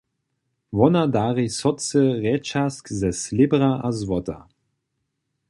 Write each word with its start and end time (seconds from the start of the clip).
Wona 0.77 1.03
dari 1.17 1.47
sotře 1.59 2.03
rjećazk 2.23 2.85
ze 2.99 3.09
slěbra 3.21 3.71
a 3.87 3.89
złota. 3.99 4.37